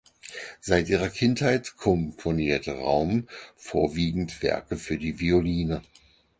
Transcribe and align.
Seit 0.61 0.89
ihrer 0.89 1.09
Kindheit 1.09 1.75
komponierte 1.77 2.71
Raum 2.71 3.27
vorwiegend 3.55 4.41
Werke 4.41 4.77
für 4.77 4.97
die 4.97 5.19
Violine. 5.19 5.83